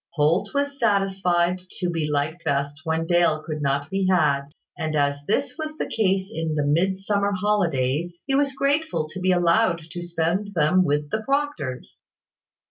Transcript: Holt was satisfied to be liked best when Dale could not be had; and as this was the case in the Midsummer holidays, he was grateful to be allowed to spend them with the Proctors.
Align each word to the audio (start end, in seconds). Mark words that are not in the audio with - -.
Holt 0.15 0.51
was 0.55 0.79
satisfied 0.79 1.61
to 1.77 1.87
be 1.91 2.09
liked 2.09 2.43
best 2.43 2.81
when 2.85 3.05
Dale 3.05 3.43
could 3.45 3.61
not 3.61 3.91
be 3.91 4.07
had; 4.07 4.45
and 4.75 4.95
as 4.95 5.23
this 5.27 5.53
was 5.59 5.77
the 5.77 5.85
case 5.85 6.31
in 6.33 6.55
the 6.55 6.65
Midsummer 6.65 7.33
holidays, 7.33 8.17
he 8.25 8.33
was 8.33 8.53
grateful 8.55 9.07
to 9.09 9.19
be 9.19 9.31
allowed 9.31 9.83
to 9.91 10.01
spend 10.01 10.55
them 10.55 10.83
with 10.83 11.11
the 11.11 11.21
Proctors. 11.23 12.01